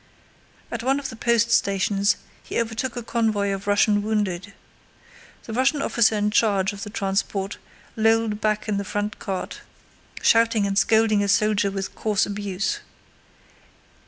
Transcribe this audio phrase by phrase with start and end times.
[0.71, 4.51] At one of the post stations he overtook a convoy of Russian wounded.
[5.43, 7.57] The Russian officer in charge of the transport
[7.95, 9.61] lolled back in the front cart,
[10.23, 12.79] shouting and scolding a soldier with coarse abuse.